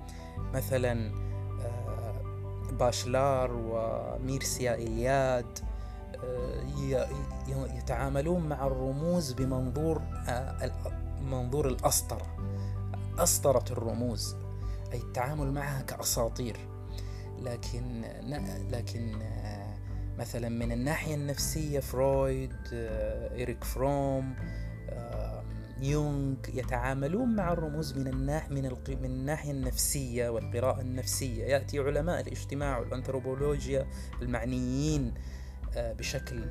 مثلا 0.55 1.13
آه، 1.63 2.23
باشلار 2.73 3.51
وميرسيا 3.53 4.75
إلياد 4.75 5.59
يتعاملون 7.49 8.49
مع 8.49 8.67
الرموز 8.67 9.33
بمنظور 9.33 10.03
آه، 10.29 10.71
منظور 11.23 11.69
الأسطرة 11.69 12.37
أسطرة 13.19 13.65
الرموز. 13.71 14.37
أي 14.93 14.99
التعامل 14.99 15.53
معها 15.53 15.83
كأساطير. 15.83 16.57
لكن 17.43 18.05
لكن 18.71 19.23
آه، 19.23 19.75
مثلا 20.19 20.49
من 20.49 20.73
الناحية 20.73 21.15
النفسية 21.15 21.81
فرويد 21.81 22.57
آه، 22.73 23.35
إيريك 23.35 23.65
فروم 23.65 24.35
يونغ 25.83 26.37
يتعاملون 26.55 27.37
مع 27.37 27.53
الرموز 27.53 27.99
من 27.99 28.07
الناح 28.07 28.51
من 28.51 28.65
من 28.89 29.05
الناحية 29.05 29.51
النفسية 29.51 30.29
والقراءة 30.29 30.81
النفسية. 30.81 31.45
يأتي 31.45 31.79
علماء 31.79 32.21
الاجتماع 32.21 32.79
والانثروبولوجيا 32.79 33.87
المعنيين 34.23 35.15
آه، 35.77 35.93
بشكل 35.93 36.45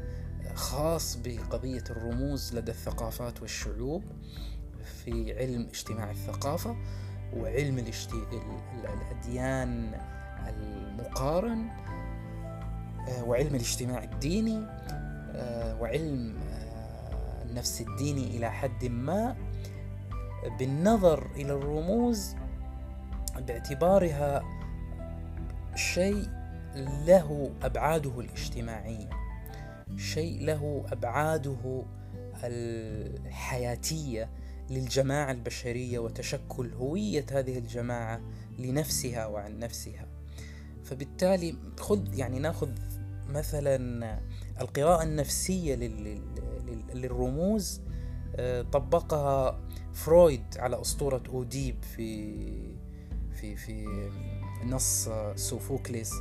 خاص 0.55 1.17
بقضية 1.23 1.83
الرموز 1.89 2.55
لدى 2.55 2.71
الثقافات 2.71 3.41
والشعوب 3.41 4.03
في 5.03 5.37
علم 5.37 5.61
اجتماع 5.61 6.11
الثقافة 6.11 6.77
وعلم 7.33 7.79
الأديان 8.83 9.91
المقارن 10.47 11.67
آه، 13.07 13.23
وعلم 13.23 13.55
الاجتماع 13.55 14.03
الديني 14.03 14.65
آه، 15.31 15.81
وعلم 15.81 16.35
النفس 17.57 17.81
الديني 17.81 18.37
إلى 18.37 18.51
حد 18.51 18.85
ما 18.85 19.35
بالنظر 20.59 21.27
إلى 21.35 21.53
الرموز 21.53 22.35
باعتبارها 23.47 24.43
شيء 25.75 26.29
له 27.07 27.51
أبعاده 27.61 28.19
الاجتماعية 28.19 29.09
شيء 29.95 30.45
له 30.45 30.85
أبعاده 30.91 31.85
الحياتية 32.43 34.29
للجماعة 34.69 35.31
البشرية 35.31 35.99
وتشكل 35.99 36.73
هوية 36.73 37.25
هذه 37.31 37.57
الجماعة 37.57 38.21
لنفسها 38.59 39.25
وعن 39.25 39.59
نفسها. 39.59 40.07
فبالتالي 40.83 41.55
خذ 41.79 42.19
يعني 42.19 42.39
ناخذ 42.39 42.69
مثلا 43.29 44.19
القراءة 44.61 45.03
النفسية 45.03 45.75
للرموز 46.93 47.81
آه، 48.35 48.61
طبقها 48.61 49.59
فرويد 49.93 50.43
على 50.59 50.81
أسطورة 50.81 51.23
أوديب 51.29 51.83
في 51.83 52.35
في 53.31 53.55
في 53.55 53.85
نص 54.65 55.09
سوفوكليس 55.35 56.13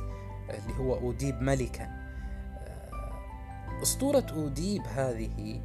اللي 0.49 0.73
هو 0.79 0.95
أوديب 0.95 1.41
ملكا. 1.41 1.83
آه، 1.83 3.81
أسطورة 3.81 4.25
أوديب 4.33 4.81
هذه 4.81 5.61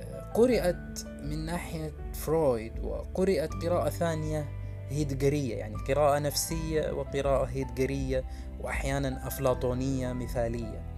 آه، 0.00 0.32
قرأت 0.32 1.04
من 1.22 1.46
ناحية 1.46 1.92
فرويد 2.12 2.78
وقرأت 2.78 3.52
قراءة 3.54 3.88
ثانية 3.88 4.48
هيدجرية 4.88 5.56
يعني 5.56 5.76
قراءة 5.76 6.18
نفسية 6.18 6.92
وقراءة 6.92 7.44
هيدجرية 7.44 8.24
وأحيانا 8.60 9.26
أفلاطونية 9.26 10.12
مثالية. 10.12 10.90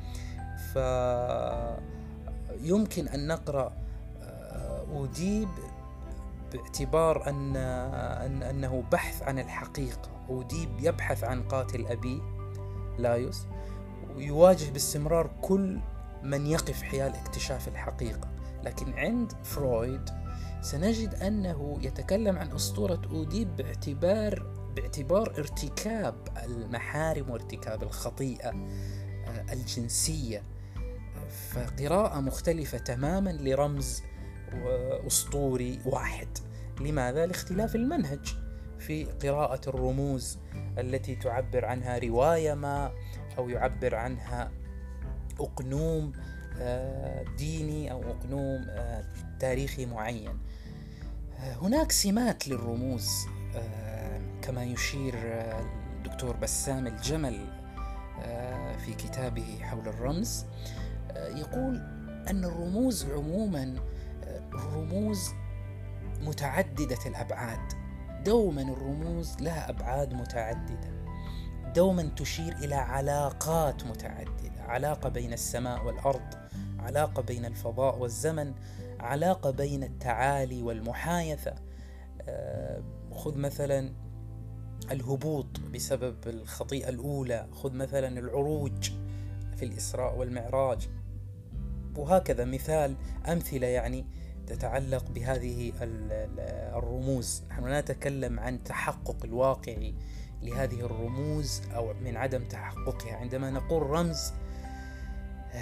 فيمكن 2.60 3.08
أن 3.08 3.26
نقرأ 3.26 3.72
آه، 4.22 4.84
أوديب 4.92 5.48
باعتبار 6.52 7.28
أن 7.28 7.56
أنه 8.42 8.84
بحث 8.92 9.22
عن 9.22 9.38
الحقيقة. 9.38 10.10
أوديب 10.28 10.68
يبحث 10.80 11.24
عن 11.24 11.42
قاتل 11.42 11.86
أبيه 11.86 12.20
لايوس 12.98 13.46
ويواجه 14.16 14.70
باستمرار 14.70 15.30
كل 15.40 15.78
من 16.22 16.46
يقف 16.46 16.82
حيال 16.82 17.14
اكتشاف 17.14 17.68
الحقيقة. 17.68 18.28
لكن 18.64 18.92
عند 18.92 19.32
فرويد 19.44 20.10
سنجد 20.60 21.14
أنه 21.14 21.78
يتكلم 21.82 22.38
عن 22.38 22.52
أسطورة 22.52 23.02
أوديب 23.10 23.56
باعتبار 23.56 24.62
باعتبار 24.76 25.34
ارتكاب 25.38 26.14
المحارم 26.44 27.30
وارتكاب 27.30 27.82
الخطيئة 27.82 28.48
آه، 28.48 29.52
الجنسية. 29.52 30.42
فقراءة 31.50 32.20
مختلفة 32.20 32.78
تماما 32.78 33.30
لرمز 33.30 34.02
أسطوري 35.06 35.78
واحد. 35.86 36.28
لماذا؟ 36.80 37.26
لاختلاف 37.26 37.74
المنهج. 37.74 38.36
في 38.78 39.04
قراءة 39.04 39.68
الرموز 39.68 40.38
التي 40.78 41.14
تعبر 41.14 41.64
عنها 41.64 41.98
رواية 41.98 42.54
ما 42.54 42.92
أو 43.38 43.48
يعبر 43.48 43.94
عنها 43.94 44.50
أقنوم 45.40 46.12
آه، 46.58 47.24
ديني 47.38 47.92
أو 47.92 48.02
أقنوم 48.02 48.66
آه، 48.68 49.04
تاريخي 49.40 49.86
معين. 49.86 50.38
آه، 51.38 51.54
هناك 51.54 51.92
سمات 51.92 52.48
للرموز 52.48 53.10
كما 54.42 54.64
يشير 54.64 55.14
الدكتور 55.98 56.36
بسام 56.36 56.86
الجمل 56.86 57.46
في 58.78 58.94
كتابه 58.94 59.58
حول 59.62 59.88
الرمز. 59.88 60.46
يقول 61.16 61.76
أن 62.30 62.44
الرموز 62.44 63.04
عموما 63.04 63.74
رموز 64.54 65.30
متعددة 66.20 66.98
الأبعاد. 67.06 67.72
دوما 68.24 68.62
الرموز 68.62 69.36
لها 69.40 69.70
أبعاد 69.70 70.14
متعددة. 70.14 71.02
دوما 71.74 72.02
تشير 72.02 72.52
إلى 72.52 72.74
علاقات 72.74 73.84
متعددة. 73.84 74.62
علاقة 74.62 75.08
بين 75.08 75.32
السماء 75.32 75.84
والأرض 75.84 76.34
علاقة 76.78 77.22
بين 77.22 77.44
الفضاء 77.44 77.98
والزمن 77.98 78.54
علاقة 79.00 79.50
بين 79.50 79.82
التعالي 79.84 80.62
والمحايثة. 80.62 81.54
آه، 82.28 82.82
خذ 83.12 83.38
مثلا 83.38 83.92
الهبوط 84.90 85.60
بسبب 85.74 86.16
الخطيئة 86.26 86.88
الأولى. 86.88 87.46
خذ 87.52 87.72
مثلا 87.72 88.18
العروج 88.18 88.90
في 89.56 89.64
الإسراء 89.64 90.18
والمعراج. 90.18 90.88
وهكذا 91.96 92.44
مثال 92.44 92.96
أمثلة 93.28 93.66
يعني 93.66 94.04
تتعلق 94.46 95.10
بهذه 95.10 95.72
الرموز. 96.76 97.42
نحن 97.50 97.64
لا 97.64 97.80
نتكلم 97.80 98.40
عن 98.40 98.64
تحقق 98.64 99.16
الواقعي 99.24 99.94
لهذه 100.42 100.80
الرموز 100.80 101.62
أو 101.74 101.94
من 102.04 102.16
عدم 102.16 102.44
تحققها. 102.44 103.16
عندما 103.16 103.50
نقول 103.50 103.82
رمز 103.82 104.32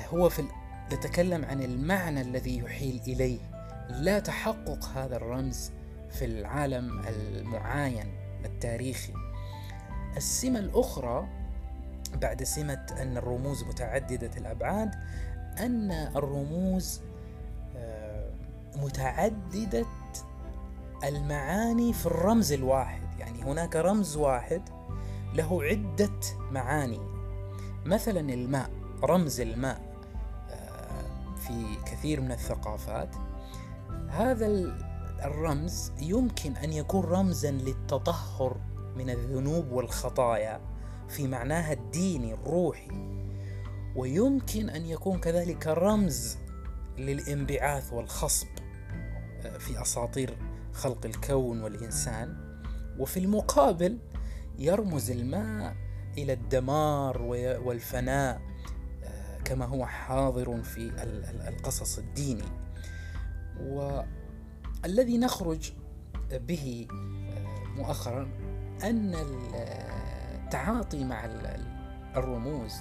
هو 0.08 0.28
في 0.28 0.44
نتكلم 0.92 1.44
عن 1.44 1.62
المعنى 1.62 2.20
الذي 2.20 2.58
يحيل 2.58 3.00
إليه. 3.06 3.38
لا 3.90 4.18
تحقق 4.18 4.84
هذا 4.84 5.16
الرمز 5.16 5.70
في 6.10 6.24
العالم 6.24 7.02
المعاين 7.08 8.06
التاريخي. 8.44 9.12
السمة 10.16 10.58
الأخرى 10.58 11.28
بعد 12.22 12.42
سمة 12.42 12.86
أن 13.02 13.16
الرموز 13.16 13.64
متعددة 13.64 14.30
الأبعاد 14.36 14.90
أن 15.58 15.90
الرموز 15.90 17.00
متعددة 18.76 19.86
المعاني 21.04 21.92
في 21.92 22.06
الرمز 22.06 22.52
الواحد. 22.52 23.02
يعني 23.18 23.42
هناك 23.42 23.76
رمز 23.76 24.16
واحد 24.16 24.62
له 25.34 25.62
عدة 25.62 26.20
معاني. 26.50 27.00
مثلا 27.84 28.20
الماء 28.20 28.70
رمز 29.04 29.40
الماء 29.40 29.80
آه، 30.50 31.34
في 31.36 31.76
كثير 31.86 32.20
من 32.20 32.32
الثقافات. 32.32 33.08
هذا 34.08 34.46
الرمز 35.24 35.92
يمكن 36.00 36.56
أن 36.56 36.72
يكون 36.72 37.04
رمزا 37.04 37.50
للتطهر 37.50 38.56
من 38.96 39.10
الذنوب 39.10 39.72
والخطايا 39.72 40.60
في 41.08 41.28
معناها 41.28 41.72
الديني 41.72 42.34
الروحي. 42.34 43.19
ويمكن 43.96 44.70
أن 44.70 44.86
يكون 44.86 45.18
كذلك 45.18 45.66
رمز 45.66 46.38
للانبعاث 46.98 47.92
والخصب 47.92 48.46
آه، 49.44 49.58
في 49.58 49.82
أساطير 49.82 50.36
خلق 50.72 51.06
الكون 51.06 51.62
والإنسان. 51.62 52.36
وفي 52.98 53.20
المقابل 53.20 53.98
يرمز 54.58 55.10
الماء 55.10 55.76
إلى 56.18 56.32
الدمار 56.32 57.22
والفناء 57.64 58.40
آه، 59.04 59.38
كما 59.38 59.64
هو 59.64 59.86
حاضر 59.86 60.62
في 60.62 60.92
القصص 61.48 61.98
الديني. 61.98 62.48
والذي 63.60 65.18
نخرج 65.18 65.72
به 66.32 66.86
آه، 66.90 67.64
مؤخرا 67.76 68.28
أن 68.84 69.14
التعاطي 70.50 71.04
مع 71.04 71.24
الرموز 72.16 72.72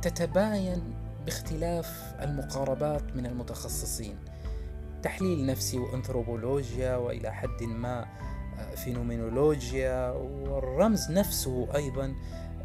تتباين 0.00 0.94
باختلاف 1.24 2.14
المقاربات 2.20 3.16
من 3.16 3.26
المتخصصين. 3.26 4.16
تحليل 5.02 5.46
نفسي 5.46 5.78
وانثروبولوجيا 5.78 6.96
وإلى 6.96 7.32
حد 7.32 7.62
ما 7.62 8.06
آه، 8.58 8.74
فينومينولوجيا 8.74 10.10
والرمز 10.10 11.10
نفسه 11.10 11.68
أيضا 11.74 12.14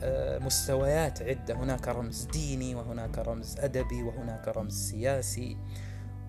آه، 0.03 0.39
مستويات 0.39 1.21
عدة. 1.21 1.55
هناك 1.55 1.87
رمز 1.87 2.23
ديني 2.23 2.75
وهناك 2.75 3.17
رمز 3.17 3.59
أدبي 3.59 4.03
وهناك 4.03 4.47
رمز 4.47 4.89
سياسي 4.91 5.57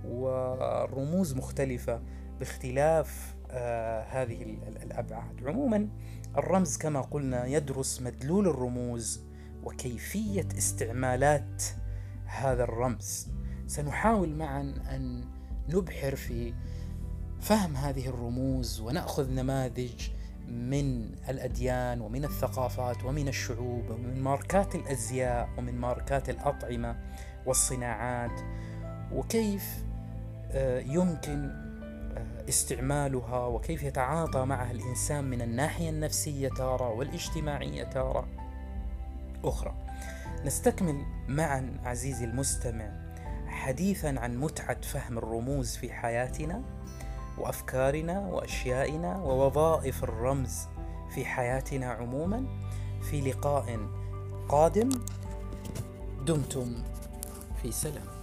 ورموز 0.04 1.34
مختلفة 1.34 2.02
باختلاف 2.38 3.36
آه، 3.50 4.02
هذه 4.02 4.42
الأبعاد. 4.82 5.46
عموما 5.46 5.88
الرمز 6.38 6.76
كما 6.76 7.00
قلنا 7.00 7.46
يدرس 7.46 8.02
مدلول 8.02 8.48
الرموز 8.48 9.25
وكيفية 9.66 10.48
استعمالات 10.58 11.62
هذا 12.26 12.64
الرمز. 12.64 13.28
سنحاول 13.66 14.28
معا 14.28 14.74
أن 14.90 15.24
نبحر 15.68 16.16
في 16.16 16.54
فهم 17.40 17.76
هذه 17.76 18.08
الرموز 18.08 18.80
ونأخذ 18.80 19.30
نماذج 19.30 20.08
من 20.48 21.14
الأديان 21.28 22.00
ومن 22.00 22.24
الثقافات 22.24 23.04
ومن 23.04 23.28
الشعوب 23.28 23.90
ومن 23.90 24.22
ماركات 24.22 24.74
الأزياء 24.74 25.48
ومن 25.58 25.74
ماركات 25.74 26.30
الأطعمة 26.30 26.96
والصناعات 27.46 28.40
وكيف 29.12 29.84
آه، 30.50 30.80
يمكن 30.80 31.50
آه، 32.16 32.48
استعمالها 32.48 33.46
وكيف 33.46 33.82
يتعاطى 33.82 34.44
معها 34.44 34.70
الإنسان 34.70 35.24
من 35.24 35.42
الناحية 35.42 35.90
النفسية 35.90 36.48
تاره 36.48 36.88
والاجتماعية 36.88 37.84
تاره 37.84 38.35
أخرى. 39.48 39.74
نستكمل 40.44 41.04
معا 41.28 41.80
عزيزي 41.84 42.24
المستمع 42.24 42.90
حديثا 43.46 44.14
عن 44.18 44.36
متعة 44.36 44.80
فهم 44.80 45.18
الرموز 45.18 45.76
في 45.76 45.92
حياتنا 45.92 46.62
وأفكارنا 47.38 48.18
وأشيائنا 48.18 49.16
ووظائف 49.16 50.04
الرمز 50.04 50.58
في 51.14 51.24
حياتنا 51.24 51.86
عموما. 51.86 52.46
في 53.10 53.20
لقاء 53.20 53.78
قادم 54.48 54.88
دمتم 56.26 56.74
في 57.62 57.72
سلام. 57.72 58.15